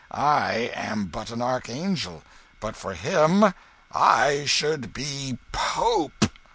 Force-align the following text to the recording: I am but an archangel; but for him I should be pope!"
I 0.09 0.71
am 0.73 1.05
but 1.09 1.29
an 1.29 1.43
archangel; 1.43 2.23
but 2.59 2.75
for 2.75 2.95
him 2.95 3.53
I 3.91 4.45
should 4.45 4.93
be 4.95 5.37
pope!" 5.51 6.25